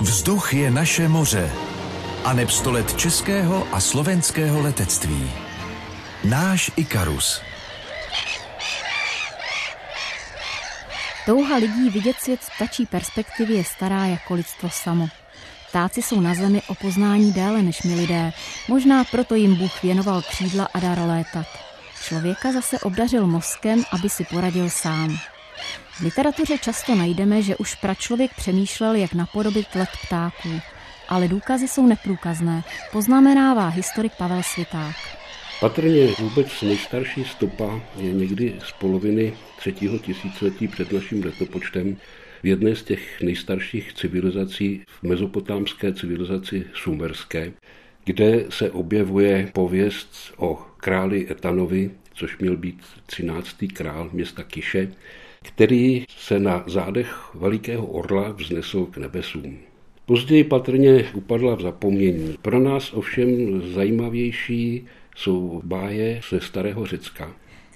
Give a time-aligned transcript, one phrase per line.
[0.00, 1.52] Vzduch je naše moře.
[2.24, 2.48] A neb
[2.96, 5.30] českého a slovenského letectví.
[6.24, 7.40] Náš Ikarus.
[11.26, 15.08] Touha lidí vidět svět z ptačí perspektivy je stará jako lidstvo samo.
[15.68, 18.32] Ptáci jsou na zemi o poznání déle než my lidé,
[18.68, 21.46] možná proto jim Bůh věnoval křídla a dar létat.
[22.02, 25.18] Člověka zase obdařil mozkem, aby si poradil sám.
[25.96, 30.60] V literatuře často najdeme, že už pračlověk přemýšlel, jak napodobit let ptáků,
[31.08, 34.96] ale důkazy jsou neprůkazné, poznamenává historik Pavel Sviták.
[35.60, 41.96] Patrně vůbec nejstarší stopa je někdy z poloviny třetího tisíciletí před naším letopočtem
[42.42, 47.52] v jedné z těch nejstarších civilizací, v mezopotámské civilizaci sumerské,
[48.04, 53.56] kde se objevuje pověst o králi Etanovi, což měl být 13.
[53.74, 54.88] král města Kiše,
[55.46, 59.58] který se na zádech velikého orla vznesl k nebesům.
[60.06, 62.36] Později patrně upadla v zapomnění.
[62.42, 64.86] Pro nás ovšem zajímavější
[65.16, 67.32] jsou báje ze starého Řecka.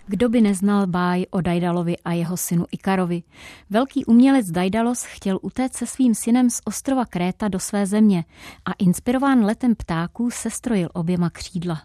[0.06, 3.22] Kdo by neznal báj o Dajdalovi a jeho synu Ikarovi?
[3.70, 8.24] Velký umělec Dajdalos chtěl utéct se svým synem z ostrova Kréta do své země
[8.64, 11.82] a inspirován letem ptáků sestrojil oběma křídla.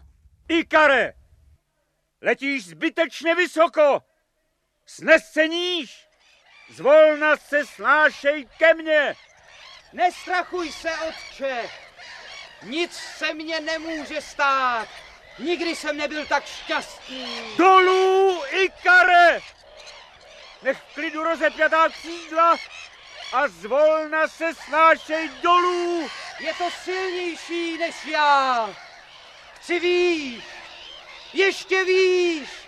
[0.48, 1.12] Ikare!
[2.22, 4.00] Letíš zbytečně vysoko!
[4.86, 6.06] Snes se níž!
[6.70, 9.16] Zvolna se snášej ke mně!
[9.92, 11.70] Nestrachuj se, otče!
[12.62, 14.88] Nic se mně nemůže stát!
[15.38, 17.56] Nikdy jsem nebyl tak šťastný.
[17.56, 19.40] Dolů, Ikare!
[20.62, 22.56] Nech v klidu rozepjatá křídla
[23.32, 26.10] a zvolna se snášej dolů.
[26.38, 28.70] Je to silnější než já.
[29.54, 30.44] Chci výš,
[31.32, 32.65] ještě výš.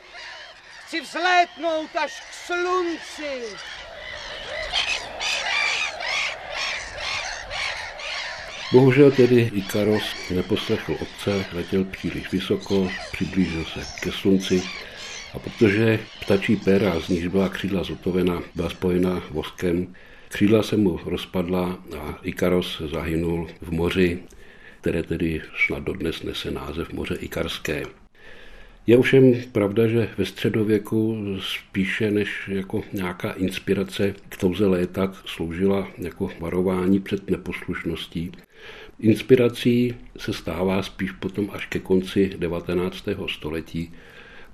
[0.88, 3.56] Chci vzlétnout až k slunci.
[8.72, 14.62] Bohužel tedy Ikaros neposlechl otce, letěl příliš vysoko, přiblížil se ke slunci
[15.34, 19.94] a protože ptačí péra, z níž byla křídla zotovena, byla spojena voskem,
[20.28, 24.22] křídla se mu rozpadla a Ikaros zahynul v moři,
[24.80, 27.82] které tedy snad dodnes nese název moře Ikarské.
[28.88, 35.88] Je ovšem pravda, že ve středověku spíše než jako nějaká inspirace k touze létat sloužila
[35.98, 38.32] jako varování před neposlušností.
[39.00, 43.04] Inspirací se stává spíš potom až ke konci 19.
[43.32, 43.92] století,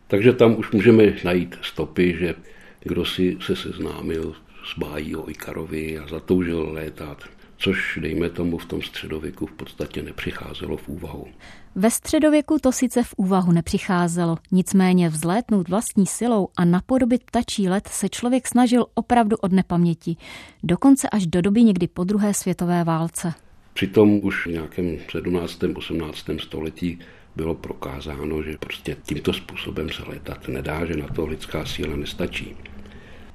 [0.06, 2.34] takže tam už můžeme najít stopy, že
[2.80, 4.34] kdo si se seznámil
[4.64, 7.24] s bájí o Ikarovi a zatoužil létat
[7.64, 11.26] což dejme tomu v tom středověku v podstatě nepřicházelo v úvahu.
[11.74, 17.88] Ve středověku to sice v úvahu nepřicházelo, nicméně vzlétnout vlastní silou a napodobit ptačí let
[17.88, 20.16] se člověk snažil opravdu od nepaměti,
[20.62, 23.32] dokonce až do doby někdy po druhé světové válce.
[23.74, 25.64] Přitom už v nějakém 17.
[25.74, 26.26] 18.
[26.38, 26.98] století
[27.36, 32.56] bylo prokázáno, že prostě tímto způsobem se létat nedá, že na to lidská síla nestačí.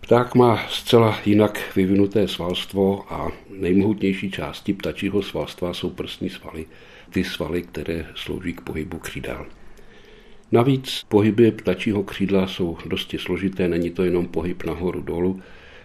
[0.01, 6.65] Pták má zcela jinak vyvinuté svalstvo a nejmohutnější části ptačího svalstva jsou prsní svaly,
[7.09, 9.45] ty svaly, které slouží k pohybu křídel.
[10.51, 15.41] Navíc pohyby ptačího křídla jsou dosti složité, není to jenom pohyb nahoru dolů,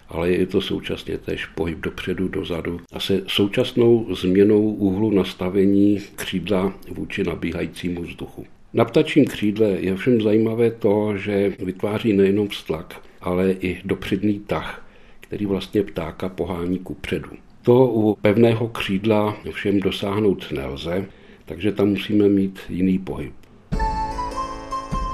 [0.09, 6.73] ale je to současně též pohyb dopředu, dozadu a se současnou změnou úhlu nastavení křídla
[6.91, 8.45] vůči nabíhajícímu vzduchu.
[8.73, 14.85] Na ptačím křídle je všem zajímavé to, že vytváří nejenom vztlak, ale i dopředný tah,
[15.19, 17.29] který vlastně ptáka pohání ku předu.
[17.61, 21.05] To u pevného křídla všem dosáhnout nelze,
[21.45, 23.33] takže tam musíme mít jiný pohyb.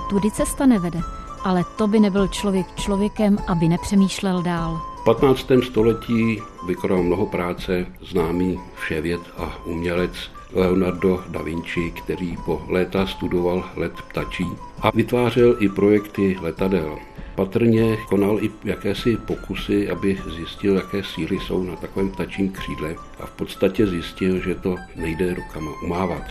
[0.10, 1.00] Tudy cesta nevede,
[1.44, 4.82] ale to by nebyl člověk člověkem, aby nepřemýšlel dál.
[5.02, 5.52] V 15.
[5.64, 10.12] století vykonal mnoho práce známý vševěd a umělec
[10.54, 14.46] Leonardo da Vinci, který po léta studoval let ptačí
[14.82, 16.98] a vytvářel i projekty letadel.
[17.42, 23.26] Patrně konal i jakési pokusy, aby zjistil, jaké síly jsou na takovém ptačím křídle a
[23.26, 26.24] v podstatě zjistil, že to nejde rukama umávat.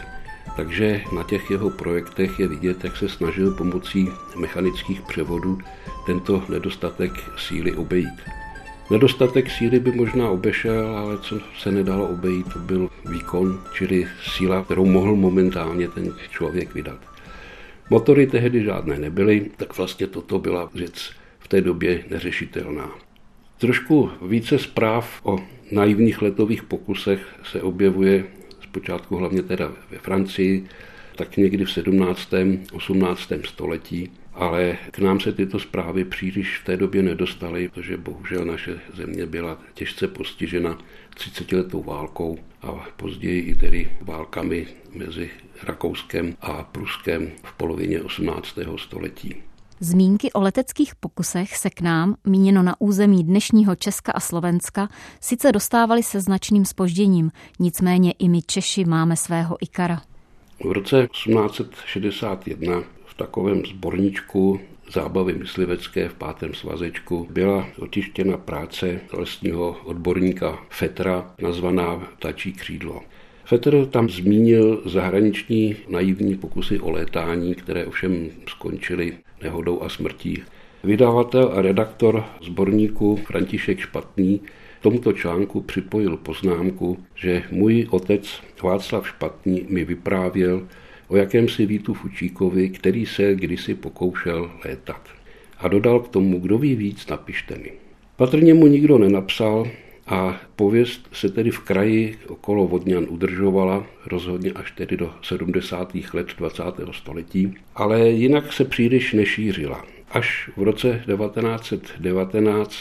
[0.57, 5.59] Takže na těch jeho projektech je vidět, jak se snažil pomocí mechanických převodů
[6.07, 8.21] tento nedostatek síly obejít.
[8.91, 14.07] Nedostatek síly by možná obešel, ale co se nedalo obejít, to byl výkon, čili
[14.37, 17.10] síla, kterou mohl momentálně ten člověk vydat.
[17.91, 22.91] Motory tehdy žádné nebyly, tak vlastně toto byla věc v té době neřešitelná.
[23.59, 25.39] Trošku více zpráv o
[25.71, 28.25] naivních letových pokusech se objevuje
[28.63, 30.67] zpočátku hlavně teda ve Francii,
[31.17, 32.31] tak někdy v 17.
[32.73, 33.33] 18.
[33.45, 34.11] století.
[34.35, 39.27] Ale k nám se tyto zprávy příliš v té době nedostaly, protože bohužel naše země
[39.27, 40.79] byla těžce postižena
[41.15, 45.31] 30 letou válkou a později i tedy válkami mezi
[45.63, 48.59] Rakouskem a Pruskem v polovině 18.
[48.77, 49.37] století.
[49.81, 54.89] Zmínky o leteckých pokusech se k nám, míněno na území dnešního Česka a Slovenska,
[55.21, 60.03] sice dostávaly se značným spožděním, nicméně i my Češi máme svého Ikara.
[60.65, 64.61] V roce 1861 v takovém sborníčku
[64.93, 73.01] zábavy myslivecké v pátém svazečku byla otištěna práce lesního odborníka Fetra nazvaná Tačí křídlo.
[73.45, 80.43] Fetr tam zmínil zahraniční naivní pokusy o létání, které ovšem skončily nehodou a smrtí.
[80.85, 84.41] Vydavatel a redaktor sborníku František Špatný
[84.81, 90.69] tomuto článku připojil poznámku, že můj otec Václav Špatný mi vyprávěl
[91.11, 95.01] o jakémsi Vítu Fučíkovi, který se kdysi pokoušel létat.
[95.59, 97.73] A dodal k tomu, kdo ví víc, napište mi.
[98.17, 99.67] Patrně mu nikdo nenapsal
[100.07, 105.95] a pověst se tedy v kraji okolo Vodňan udržovala, rozhodně až tedy do 70.
[106.15, 106.63] let 20.
[106.93, 109.85] století, ale jinak se příliš nešířila.
[110.11, 112.75] Až v roce 1919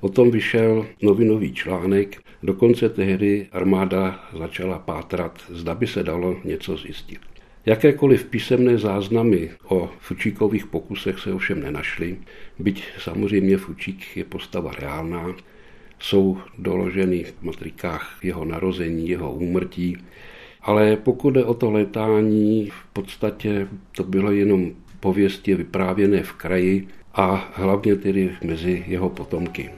[0.00, 6.76] o tom vyšel novinový článek, dokonce tehdy armáda začala pátrat, zda by se dalo něco
[6.76, 7.20] zjistit.
[7.66, 12.16] Jakékoliv písemné záznamy o Fučíkových pokusech se ovšem nenašly,
[12.58, 15.34] byť samozřejmě Fučík je postava reálná,
[15.98, 19.96] jsou doloženy v matrikách jeho narození, jeho úmrtí,
[20.62, 26.88] ale pokud jde o to letání, v podstatě to bylo jenom pověsti vyprávěné v kraji
[27.14, 29.70] a hlavně tedy mezi jeho potomky.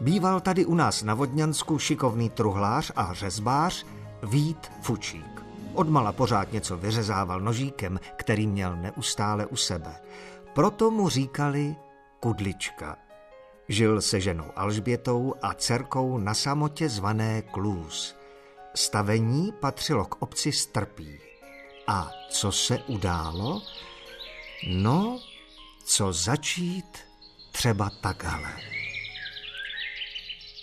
[0.00, 3.86] Býval tady u nás na Vodňansku šikovný truhlář a řezbář
[4.22, 5.42] Vít Fučík.
[5.74, 10.00] Odmala pořád něco vyřezával nožíkem, který měl neustále u sebe.
[10.54, 11.76] Proto mu říkali
[12.20, 12.96] Kudlička.
[13.68, 18.16] Žil se ženou Alžbětou a dcerkou na samotě zvané Klůz.
[18.74, 21.18] Stavení patřilo k obci Strpí.
[21.86, 23.62] A co se událo?
[24.68, 25.20] No,
[25.84, 26.98] co začít
[27.52, 28.77] třeba takhle.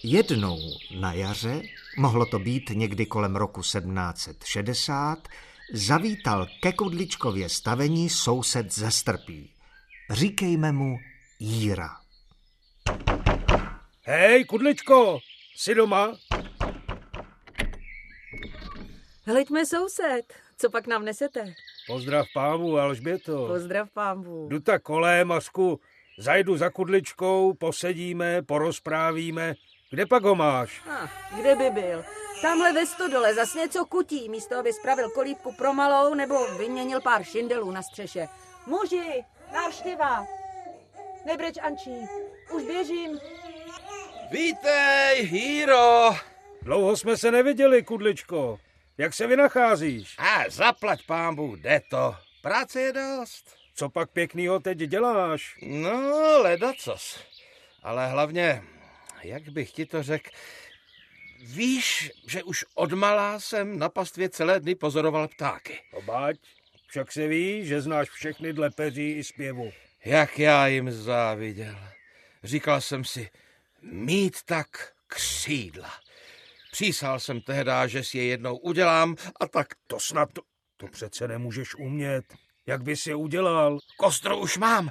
[0.08, 0.58] Jednou
[1.00, 1.62] na jaře,
[1.98, 5.28] mohlo to být někdy kolem roku 1760,
[5.74, 9.54] zavítal ke Kudličkově stavení soused ze Strpí.
[10.10, 10.98] Říkejme mu
[11.40, 11.90] Jíra.
[14.02, 15.20] Hej, Kudličko,
[15.56, 16.18] jsi doma?
[19.26, 21.54] Hleďme soused, co pak nám nesete?
[21.88, 23.48] Pozdrav pámu, Alžběto.
[23.48, 24.48] Pozdrav pámu.
[24.50, 25.80] Jdu tak kolem, Masku.
[26.20, 29.56] Zajdu za Kudličkou, posedíme, porozprávíme.
[29.96, 30.82] Kde pak ho máš?
[30.90, 31.08] Ah,
[31.40, 32.04] kde by byl?
[32.42, 37.24] Tamhle ve stodole zas něco kutí, místo aby spravil kolíbku pro malou nebo vyměnil pár
[37.24, 38.28] šindelů na střeše.
[38.66, 40.26] Muži, návštěva!
[41.26, 42.08] Nebreč, Ančí,
[42.52, 43.20] už běžím.
[44.32, 46.16] Vítej, Híro!
[46.62, 48.60] Dlouho jsme se neviděli, Kudličko.
[48.98, 50.16] Jak se vynacházíš?
[50.18, 52.16] A zaplať pámbu, jde to.
[52.42, 53.46] Práce je dost.
[53.76, 55.58] Co pak pěknýho teď děláš?
[55.62, 56.02] No,
[56.42, 57.20] ledacos.
[57.84, 58.64] Ale hlavně,
[59.28, 60.30] jak bych ti to řekl,
[61.40, 65.80] víš, že už odmalá jsem na pastvě celé dny pozoroval ptáky.
[65.94, 66.36] Obáť,
[66.88, 69.72] však se ví, že znáš všechny dle peří i zpěvu.
[70.06, 71.80] Jak já jim záviděl.
[72.44, 73.30] Říkal jsem si,
[73.82, 74.68] mít tak
[75.08, 75.92] křídla.
[76.72, 80.42] Přísal jsem tehdy, že si je jednou udělám a tak To snad to,
[80.78, 82.26] to přece nemůžeš umět.
[82.68, 83.80] Jak bys je udělal?
[83.98, 84.90] Kostro už mám.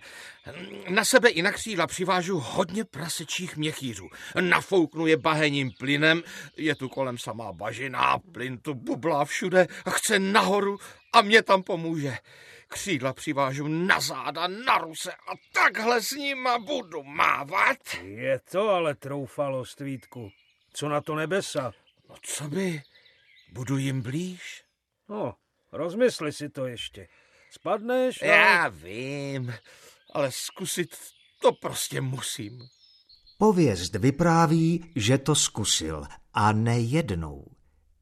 [0.88, 4.08] Na sebe i na křídla přivážu hodně prasečích měchýřů.
[4.40, 6.22] Nafouknu je bahením plynem,
[6.56, 10.78] je tu kolem samá bažina, plyn tu bublá všude a chce nahoru
[11.12, 12.18] a mě tam pomůže.
[12.68, 17.78] Křídla přivážu na záda, na ruse a takhle s nima budu mávat.
[18.02, 20.30] Je to ale troufalost, Vítku.
[20.72, 21.72] Co na to nebesa?
[22.08, 22.82] No co by?
[23.52, 24.64] Budu jim blíž?
[25.08, 25.34] No,
[25.72, 27.08] rozmysli si to ještě.
[27.54, 28.20] Spadneš?
[28.22, 28.28] no?
[28.28, 29.54] Já vím,
[30.12, 30.96] ale zkusit
[31.42, 32.62] to prostě musím.
[33.38, 37.44] Pověst vypráví, že to zkusil a nejednou.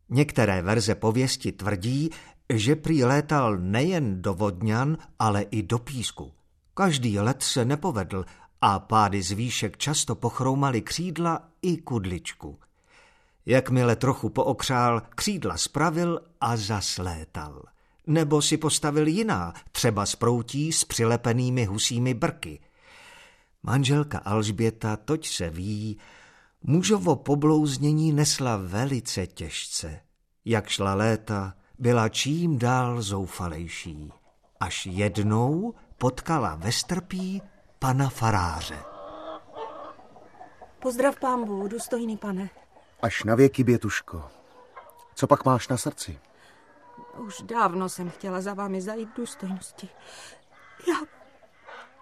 [0.09, 2.11] Některé verze pověsti tvrdí,
[2.55, 6.33] že prý létal nejen do Vodňan, ale i do písku.
[6.75, 8.25] Každý let se nepovedl
[8.61, 12.59] a pády z výšek často pochroumaly křídla i kudličku.
[13.47, 17.63] Jakmile trochu pookřál, křídla spravil a zaslétal.
[18.07, 22.61] Nebo si postavil jiná, třeba z proutí s přilepenými husími brky.
[23.63, 25.99] Manželka Alžběta, toť se ví,
[26.63, 30.01] mužovo poblouznění nesla velice těžce.
[30.45, 34.13] Jak šla léta, byla čím dál zoufalejší,
[34.61, 37.43] až jednou potkala ve strpí
[37.79, 38.79] pana faráře.
[40.83, 42.51] Pozdrav pámbu, důstojný pane.
[43.03, 44.25] Až na věky, Bětuško.
[45.15, 46.19] Co pak máš na srdci?
[47.19, 49.89] Už dávno jsem chtěla za vámi zajít důstojnosti.
[50.89, 50.95] Já,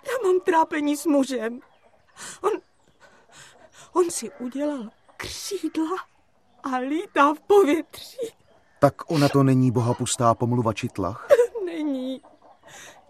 [0.06, 1.60] já mám trápení s mužem.
[2.40, 2.52] On,
[3.92, 5.96] on si udělal křídla
[6.62, 8.32] a lítá v povětří.
[8.78, 11.28] Tak ona to není bohapustá pomluva čitlach?
[11.64, 12.22] Není.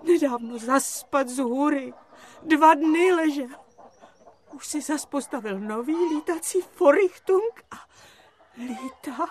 [0.03, 1.95] Nedávno zaspat z hůry.
[2.43, 3.49] Dva dny ležel.
[4.53, 7.77] Už si zas postavil nový lítací Forichtung a
[8.59, 9.27] lítá.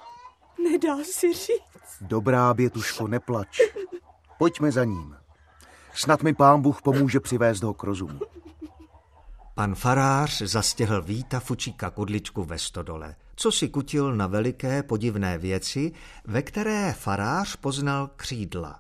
[0.64, 2.02] Nedá si říct.
[2.02, 3.60] Dobrá, Bětuško, neplač.
[4.38, 5.16] Pojďme za ním.
[5.94, 8.20] Snad mi pán Bůh pomůže přivést ho k rozumu.
[9.56, 15.92] Pan farář zastěhl Víta Fučíka Kudličku ve stodole, co si kutil na veliké podivné věci,
[16.26, 18.80] ve které farář poznal křídla.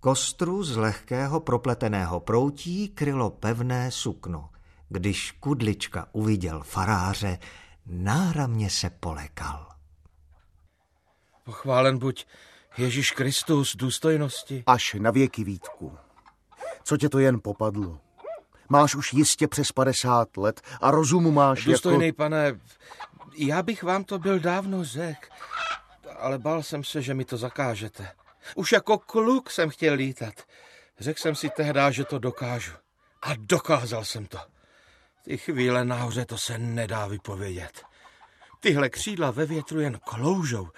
[0.00, 4.48] Kostru z lehkého propleteného proutí krylo pevné sukno.
[4.88, 7.38] Když Kudlička uviděl faráře,
[7.86, 9.68] náramně se polekal.
[11.50, 12.26] Pochválen buď
[12.78, 14.62] Ježíš Kristus, důstojnosti.
[14.66, 15.98] Až na věky, Vítku.
[16.82, 18.00] Co tě to jen popadlo?
[18.68, 22.16] Máš už jistě přes 50 let a rozumu máš Důstojný jako...
[22.16, 22.60] pane,
[23.36, 25.28] já bych vám to byl dávno řekl,
[26.18, 28.12] ale bál jsem se, že mi to zakážete.
[28.54, 30.34] Už jako kluk jsem chtěl lítat.
[31.00, 32.72] Řekl jsem si tehdy, že to dokážu.
[33.22, 34.38] A dokázal jsem to.
[35.24, 37.82] Ty chvíle nahoře to se nedá vypovědět.
[38.60, 40.68] Tyhle křídla ve větru jen kloužou.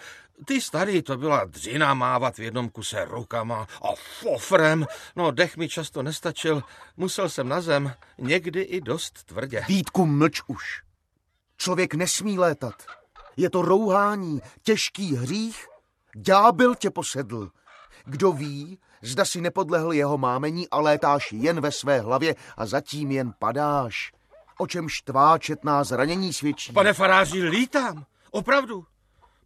[0.46, 3.88] Ty starý, to byla dřina mávat v jednom kuse rukama a
[4.20, 4.86] fofrem.
[5.16, 6.62] No, dech mi často nestačil,
[6.96, 9.64] musel jsem na zem, někdy i dost tvrdě.
[9.68, 10.82] Vítku, mlč už.
[11.56, 12.74] Člověk nesmí létat.
[13.36, 15.66] Je to rouhání, těžký hřích.
[16.16, 17.50] Ďábel tě posedl.
[18.04, 23.10] Kdo ví, zda si nepodlehl jeho mámení a létáš jen ve své hlavě a zatím
[23.10, 24.12] jen padáš.
[24.58, 26.72] O čemž tvá četná zranění svědčí.
[26.72, 28.04] Pane faráři, lítám.
[28.30, 28.84] Opravdu.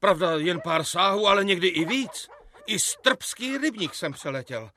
[0.06, 2.28] Pravda, jen pár sáhů, ale někdy i víc.
[2.66, 4.70] I strpský rybník jsem přeletěl.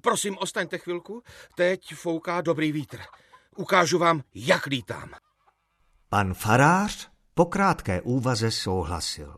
[0.00, 1.22] Prosím, ostaňte chvilku.
[1.54, 2.98] Teď fouká dobrý vítr.
[3.56, 5.10] Ukážu vám, jak lítám.
[6.08, 9.36] Pan farář po krátké úvaze souhlasil.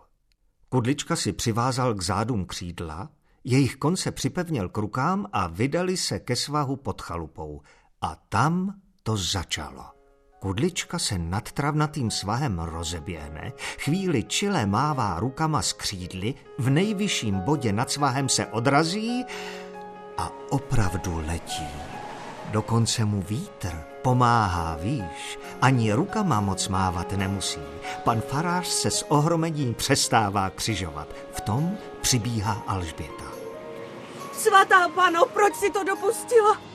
[0.69, 3.09] Kudlička si přivázal k zádům křídla,
[3.45, 7.61] jejich konce připevnil k rukám a vydali se ke svahu pod chalupou.
[8.01, 9.94] A tam to začalo.
[10.45, 17.73] Kudlička se nad travnatým svahem rozeběhne, chvíli čile mává rukama z křídly, v nejvyšším bodě
[17.73, 19.25] nad svahem se odrazí
[20.19, 21.69] a opravdu letí.
[22.51, 27.65] Dokonce mu vítr pomáhá výš, ani rukama moc mávat nemusí.
[28.05, 31.09] Pan farář se s ohromením přestává křižovat.
[31.33, 33.25] V tom přibíhá Alžběta.
[34.33, 36.74] Svatá pano, proč si to dopustila?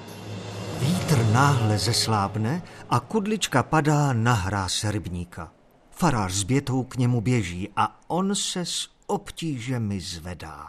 [1.33, 5.51] Náhle zeslábne a kudlička padá na hráz rybníka.
[5.91, 10.67] Farář s bětou k němu běží a on se s obtížemi zvedá.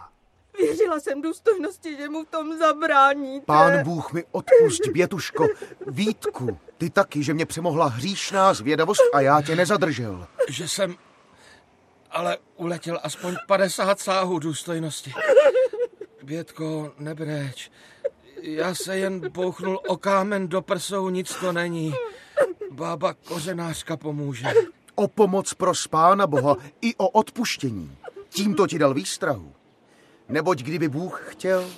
[0.59, 3.47] Věřila jsem důstojnosti, že mu v tom zabráníte.
[3.47, 5.47] Pán Bůh mi odpust, Bětuško.
[5.87, 10.27] Vítku, ty taky, že mě přemohla hříšná zvědavost a já tě nezadržel.
[10.49, 10.95] Že jsem
[12.11, 15.13] ale uletěl aspoň 50 sáhů důstojnosti.
[16.23, 17.71] Bětko, nebreč.
[18.43, 21.95] Já se jen bouchnul o kámen do prsou, nic to není.
[22.71, 24.47] Bába kořenářka pomůže.
[24.95, 27.97] O pomoc pro spána Boha i o odpuštění.
[28.29, 29.53] Tímto ti dal výstrahu.
[30.29, 31.71] Neboť kdyby Bůh chtěl,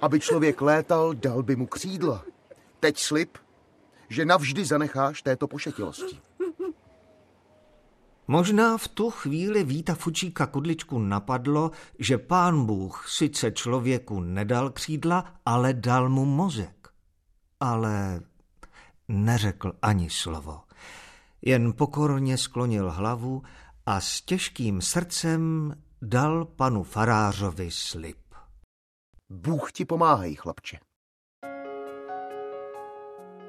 [0.00, 2.24] aby člověk létal, dal by mu křídla.
[2.80, 3.38] Teď slib,
[4.08, 6.20] že navždy zanecháš této pošetilosti.
[8.26, 15.24] Možná v tu chvíli Víta Fučíka Kudličku napadlo, že pán Bůh sice člověku nedal křídla,
[15.46, 16.88] ale dal mu mozek.
[17.60, 18.20] Ale
[19.08, 20.60] neřekl ani slovo.
[21.42, 23.42] Jen pokorně sklonil hlavu
[23.86, 28.18] a s těžkým srdcem dal panu farářovi slib.
[29.30, 30.78] Bůh ti pomáhají, chlapče.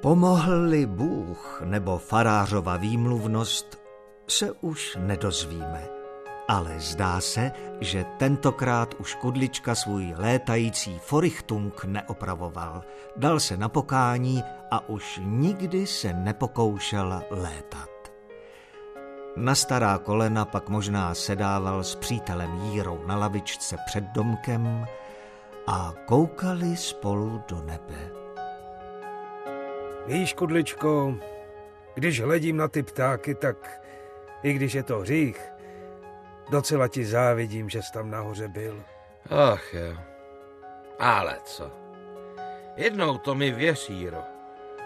[0.01, 3.84] Pomohl-li Bůh nebo farářova výmluvnost,
[4.27, 5.87] se už nedozvíme.
[6.47, 7.51] Ale zdá se,
[7.81, 12.83] že tentokrát už Kudlička svůj létající forichtung neopravoval.
[13.15, 17.89] Dal se na pokání a už nikdy se nepokoušel létat.
[19.35, 24.85] Na stará kolena pak možná sedával s přítelem Jírou na lavičce před domkem
[25.67, 28.11] a koukali spolu do nebe.
[30.07, 31.15] Víš, Kudličko,
[31.93, 33.84] když hledím na ty ptáky, tak
[34.45, 35.41] i když je to hřích,
[36.49, 38.83] docela ti závidím, že jsi tam nahoře byl.
[39.29, 39.97] Ach jo.
[40.99, 41.71] Ale co?
[42.75, 44.07] Jednou to mi věří.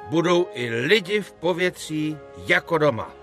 [0.09, 3.18] Budou i lidi v povětří jako doma.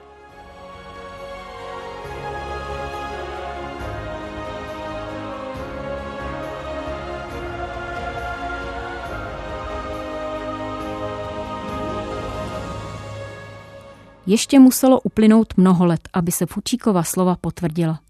[14.27, 18.01] Ještě muselo uplynout mnoho let, aby se Fučíkova slova potvrdila.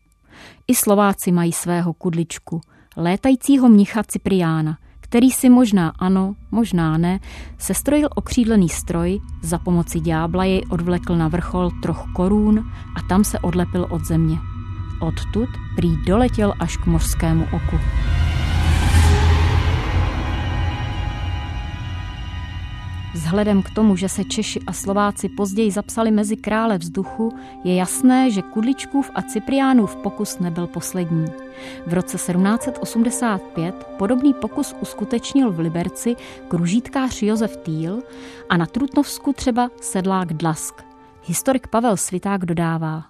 [0.68, 2.61] I Slováci mají svého kudličku,
[2.96, 7.20] létajícího mnicha Cipriána, který si možná ano, možná ne,
[7.58, 12.58] sestrojil okřídlený stroj, za pomoci ďábla jej odvlekl na vrchol troch korún
[12.96, 14.37] a tam se odlepil od země.
[15.00, 17.76] Odtud prý doletěl až k mořskému oku.
[23.16, 27.32] Vzhledem k tomu, že se Češi a Slováci později zapsali mezi krále vzduchu,
[27.64, 31.25] je jasné, že Kudličkův a Cipriánův pokus nebyl poslední.
[31.87, 36.16] V roce 1785 podobný pokus uskutečnil v Liberci
[36.49, 37.99] kružítkář Josef Týl
[38.49, 40.82] a na Trutnovsku třeba sedlák Dlask.
[41.25, 43.04] Historik Pavel Sviták dodává.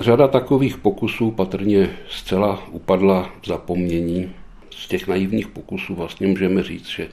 [0.00, 4.30] Řada takových pokusů patrně zcela upadla v zapomnění.
[4.70, 7.08] Z těch naivních pokusů vlastně můžeme říct, že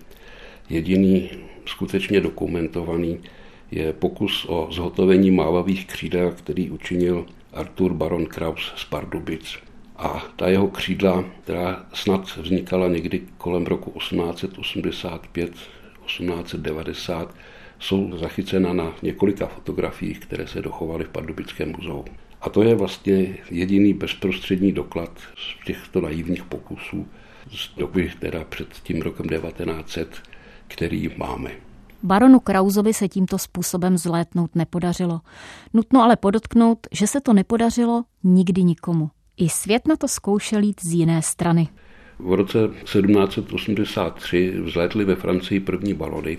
[0.69, 1.29] jediný
[1.69, 3.19] skutečně dokumentovaný,
[3.71, 9.57] je pokus o zhotovení mávavých křídel, který učinil Artur Baron Kraus z Pardubic.
[9.97, 15.51] A ta jeho křídla, která snad vznikala někdy kolem roku 1885,
[16.05, 17.35] 1890,
[17.79, 22.05] jsou zachycena na několika fotografiích, které se dochovaly v Pardubickém muzeu.
[22.41, 27.07] A to je vlastně jediný bezprostřední doklad z těchto naivních pokusů
[27.51, 30.21] z doby teda před tím rokem 1900,
[30.69, 31.51] který máme.
[32.03, 35.21] Baronu Krauzovi se tímto způsobem zlétnout nepodařilo.
[35.73, 39.09] Nutno ale podotknout, že se to nepodařilo nikdy nikomu.
[39.37, 41.67] I svět na to zkoušel jít z jiné strany.
[42.19, 46.37] V roce 1783 vzlétly ve Francii první balony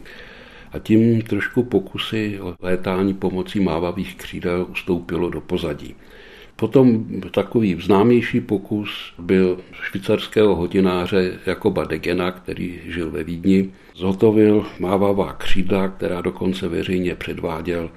[0.72, 5.94] a tím trošku pokusy o létání pomocí mávavých křídel ustoupilo do pozadí.
[6.60, 13.70] Potom takový známější pokus byl švýcarského hodináře Jakoba Degena, který žil ve Vídni.
[13.94, 17.90] Zhotovil mávavá křídla, která dokonce veřejně předváděl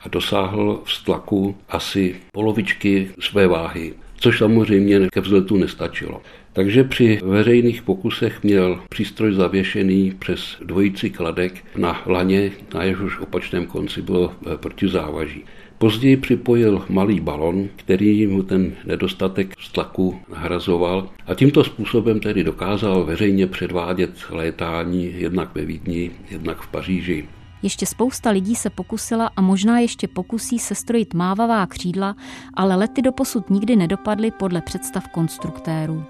[0.00, 6.22] a dosáhl v stlaku asi polovičky své váhy, což samozřejmě ke vzletu nestačilo.
[6.52, 13.66] Takže při veřejných pokusech měl přístroj zavěšený přes dvojici kladek na laně, na jehož opačném
[13.66, 15.44] konci bylo protizávaží.
[15.78, 23.04] Později připojil malý balon, který mu ten nedostatek tlaku nahrazoval a tímto způsobem tedy dokázal
[23.04, 27.28] veřejně předvádět létání jednak ve Vídni, jednak v Paříži.
[27.62, 32.16] Ještě spousta lidí se pokusila a možná ještě pokusí sestrojit mávavá křídla,
[32.54, 36.04] ale lety doposud nikdy nedopadly podle představ konstruktérů.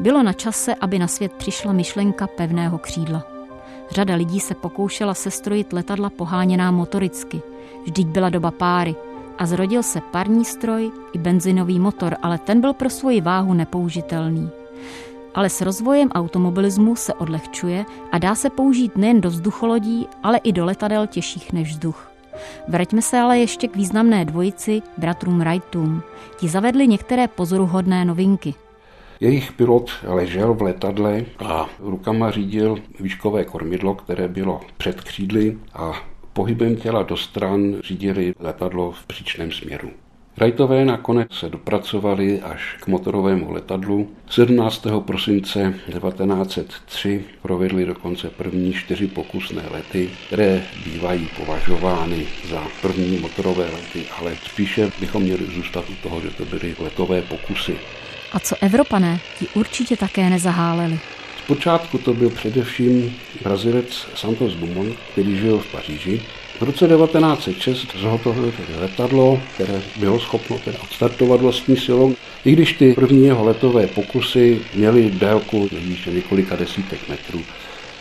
[0.00, 3.26] Bylo na čase, aby na svět přišla myšlenka pevného křídla.
[3.90, 7.42] Řada lidí se pokoušela sestrojit letadla poháněná motoricky.
[7.84, 8.94] Vždyť byla doba páry–
[9.40, 14.50] a zrodil se parní stroj i benzinový motor, ale ten byl pro svoji váhu nepoužitelný.
[15.34, 20.52] Ale s rozvojem automobilismu se odlehčuje a dá se použít nejen do vzducholodí, ale i
[20.52, 22.10] do letadel těžších než vzduch.
[22.68, 26.02] Vraťme se ale ještě k významné dvojici bratrům Wrightům.
[26.36, 28.54] Ti zavedli některé pozoruhodné novinky.
[29.20, 36.09] Jejich pilot ležel v letadle a rukama řídil výškové kormidlo, které bylo před křídly a
[36.32, 39.90] pohybem těla do stran řídili letadlo v příčném směru.
[40.36, 44.08] Wrightové nakonec se dopracovali až k motorovému letadlu.
[44.30, 44.86] 17.
[44.98, 54.04] prosince 1903 provedli dokonce první čtyři pokusné lety, které bývají považovány za první motorové lety,
[54.18, 57.76] ale spíše bychom měli zůstat u toho, že to byly letové pokusy.
[58.32, 60.98] A co Evropané, ti určitě také nezaháleli.
[61.50, 66.22] Zpočátku to byl především Brazilec Santos Dumont, který žil v Paříži.
[66.58, 72.14] V roce 1906 zhotovil letadlo, které bylo schopno tedy odstartovat vlastní silou.
[72.44, 77.42] I když ty první jeho letové pokusy měly délku nejvýše několika desítek metrů.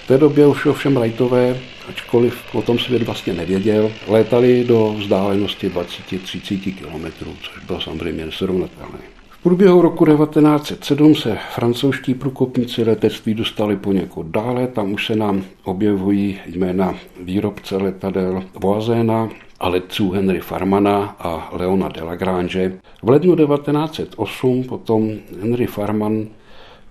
[0.03, 1.59] V té době už ovšem Wrightové,
[1.89, 9.18] ačkoliv o tom svět vlastně nevěděl, létali do vzdálenosti 20-30 km, což bylo samozřejmě nesrovnatelné.
[9.39, 15.43] V průběhu roku 1907 se francouzští průkopníci letectví dostali poněkud dále, tam už se nám
[15.63, 22.79] objevují jména výrobce letadel Voazena a letců Henry Farmana a Leona Delagrange.
[23.03, 26.27] V lednu 1908 potom Henry Farman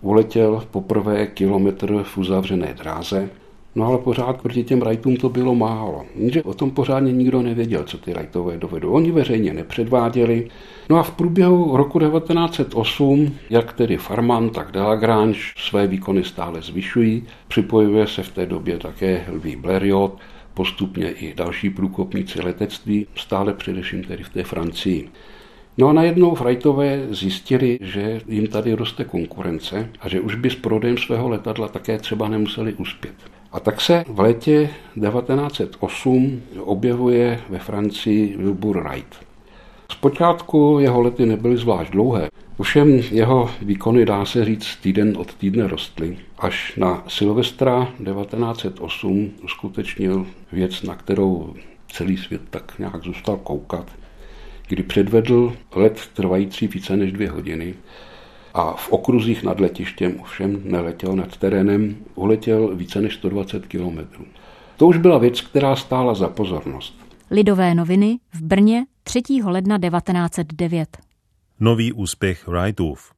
[0.01, 3.31] uletěl poprvé kilometr v uzavřené dráze.
[3.79, 6.07] No ale pořád proti těm Wrightům to bylo málo.
[6.15, 8.91] Jenže o tom pořádně nikdo nevěděl, co ty Wrightové dovedou.
[8.91, 10.49] Oni veřejně nepředváděli.
[10.91, 17.25] No a v průběhu roku 1908, jak tedy Farman, tak Delagrange své výkony stále zvyšují.
[17.49, 20.19] Připojuje se v té době také Louis Blériot,
[20.55, 25.09] postupně i další průkopníci letectví, stále především tedy v té Francii.
[25.79, 30.55] No a najednou Wrightové zjistili, že jim tady roste konkurence a že už by s
[30.55, 33.38] prodejem svého letadla také třeba nemuseli uspět.
[33.53, 39.15] A tak se v létě 1908 objevuje ve Francii Wilbur Wright.
[39.93, 45.69] Zpočátku jeho lety nebyly zvlášť dlouhé, ovšem jeho výkony dá se říct týden od týdne
[45.69, 51.55] rostly, až na Silvestra 1908 uskutečnil věc, na kterou
[51.93, 53.91] celý svět tak nějak zůstal koukat,
[54.69, 57.75] kdy předvedl let trvající více než dvě hodiny
[58.55, 64.25] a v okruzích nad letištěm ovšem neletěl nad terénem, uletěl více než 120 kilometrů.
[64.77, 66.95] To už byla věc, která stála za pozornost.
[67.31, 69.23] Lidové noviny v Brně 3.
[69.45, 70.99] ledna 1909.
[71.61, 73.13] Nový úspěch Wrightův.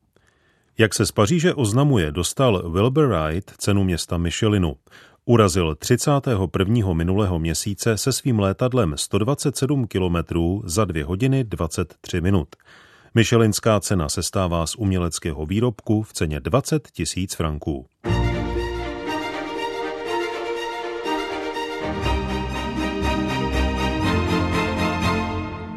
[0.78, 4.76] Jak se z Paříže oznamuje, dostal Wilbur Wright cenu města Michelinu.
[5.24, 6.94] Urazil 31.
[6.94, 10.16] minulého měsíce se svým létadlem 127 km
[10.64, 12.48] za 2 hodiny 23 minut.
[13.14, 17.87] Michelinská cena se stává z uměleckého výrobku v ceně 20 tisíc franků.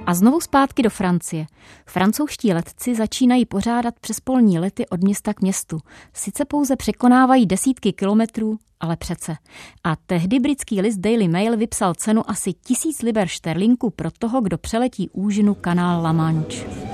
[0.05, 1.45] A znovu zpátky do Francie.
[1.85, 5.79] Francouzští letci začínají pořádat přespolní lety od města k městu.
[6.13, 9.35] Sice pouze překonávají desítky kilometrů, ale přece.
[9.83, 14.57] A tehdy britský list Daily Mail vypsal cenu asi tisíc liber šterlinku pro toho, kdo
[14.57, 16.92] přeletí úžinu kanál La Manche.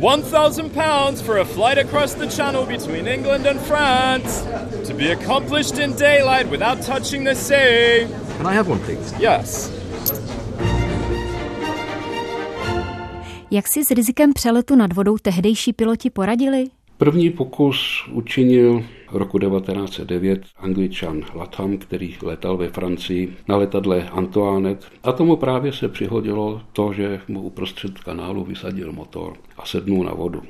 [0.00, 4.44] 1,000 pounds for a flight across the channel between England and France.
[4.86, 8.06] To be accomplished in daylight without touching the sea.
[8.36, 9.12] Can I have one, please?
[9.18, 9.72] Yes.
[13.50, 16.77] Jak si s rizikem přeletu nad vodou tehdejší piloti poradili?
[16.98, 25.12] První pokus učinil roku 1909 angličan Latham, který letal ve Francii na letadle Antoinette a
[25.12, 30.42] tomu právě se přihodilo to, že mu uprostřed kanálu vysadil motor a sednul na vodu.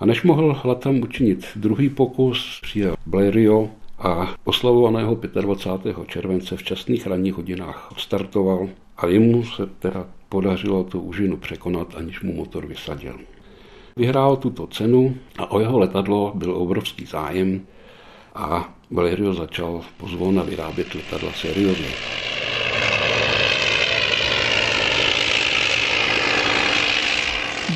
[0.00, 5.96] A než mohl Latham učinit druhý pokus, přijel Blériot a oslavovaného 25.
[6.06, 12.20] července v časných ranních hodinách startoval a jemu se teda podařilo tu užinu překonat, aniž
[12.20, 13.14] mu motor vysadil.
[13.96, 17.60] Vyhrál tuto cenu a o jeho letadlo byl obrovský zájem
[18.34, 21.88] a Valerio začal pozvolna vyrábět letadla seriózně.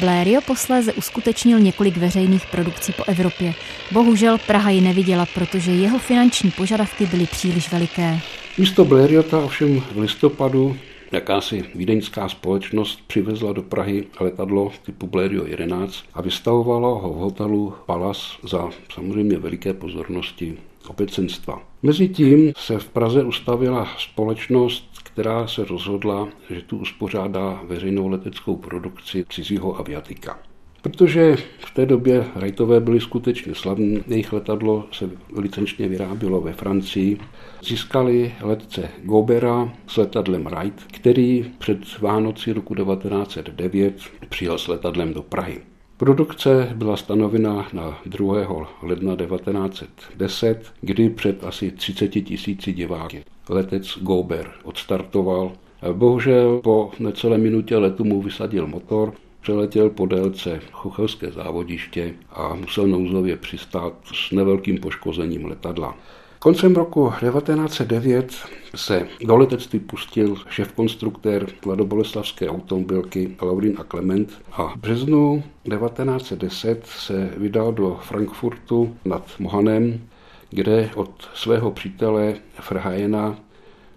[0.01, 3.55] Blériot posléze uskutečnil několik veřejných produkcí po Evropě.
[3.93, 8.21] Bohužel Praha ji neviděla, protože jeho finanční požadavky byly příliš veliké.
[8.59, 10.77] Místo Blériota ovšem v listopadu
[11.13, 17.75] Jakási vídeňská společnost přivezla do Prahy letadlo typu Blériot 11 a vystavovalo ho v hotelu
[17.87, 21.63] Palace za samozřejmě veliké pozornosti obecenstva.
[21.83, 29.25] Mezitím se v Praze ustavila společnost, která se rozhodla, že tu uspořádá veřejnou leteckou produkci
[29.29, 30.39] cizího aviatika.
[30.87, 37.19] Protože v té době Wrightové byly skutečně slavní, jejich letadlo se licenčně vyrábělo ve Francii,
[37.65, 45.23] získali letce Gobera s letadlem Wright, který před Vánoci roku 1909 přijel s letadlem do
[45.23, 45.61] Prahy.
[45.97, 48.69] Produkce byla stanovena na 2.
[48.83, 55.53] ledna 1910, kdy před asi 30 tisíci diváky letec Gober odstartoval.
[55.93, 59.13] Bohužel po necelé minutě letu mu vysadil motor
[59.47, 65.97] Přeletěl po délce Chochelské závodiště a musel nouzově přistát s nevelkým poškozením letadla.
[66.39, 68.35] Koncem roku 1909
[68.75, 77.31] se do letectví pustil šéf-konstruktér Kladoboleslavské automobilky Laurin a Klement a v březnu 1910 se
[77.37, 80.01] vydal do Frankfurtu nad Mohanem,
[80.51, 83.39] kde od svého přítele Frhajena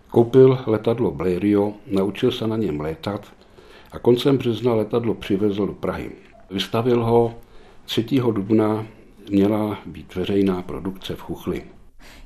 [0.10, 3.38] koupil letadlo Blériot, naučil se na něm létat
[3.91, 6.12] a koncem března letadlo přivezl do Prahy.
[6.52, 7.34] Vystavil ho
[7.86, 8.06] 3.
[8.32, 8.86] dubna
[9.30, 11.63] měla být veřejná produkce v Chuchli.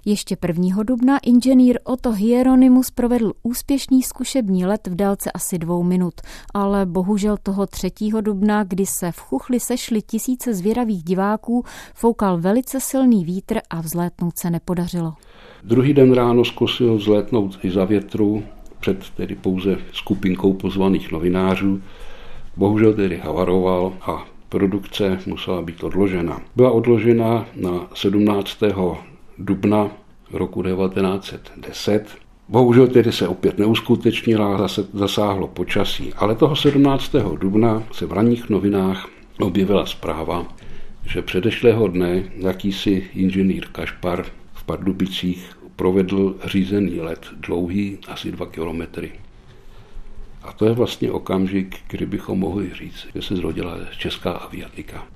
[0.06, 0.84] Ještě 1.
[0.84, 6.14] dubna inženýr Otto Hieronymus provedl úspěšný zkušební let v délce asi dvou minut,
[6.54, 7.92] ale bohužel toho 3.
[8.22, 14.38] dubna, kdy se v Chuchli sešly tisíce zvěravých diváků, foukal velice silný vítr a vzlétnout
[14.38, 15.14] se nepodařilo.
[15.64, 18.44] Druhý den ráno zkusil vzlétnout i za větru,
[18.84, 21.82] před tedy pouze skupinkou pozvaných novinářů.
[22.58, 26.42] Bohužel tedy havaroval a produkce musela být odložena.
[26.56, 28.58] Byla odložena na 17.
[29.38, 29.92] dubna
[30.34, 32.08] roku 1910.
[32.50, 37.16] Bohužel tedy se opět neuskutečnila, zase zasáhlo počasí, ale toho 17.
[37.40, 40.46] dubna se v ranních novinách objevila zpráva,
[41.06, 49.12] že předešlého dne jakýsi inženýr Kašpar v Pardubicích provedl řízený let dlouhý asi dva kilometry.
[50.44, 55.08] A to je vlastně okamžik, kdy bychom mohli říct, že se zrodila česká aviatika.